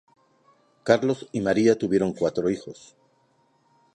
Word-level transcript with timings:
Carlos 0.83 1.29
y 1.31 1.41
María 1.41 1.77
tuvieron 1.77 2.13
cuatro 2.13 2.49
hijos. 2.49 2.95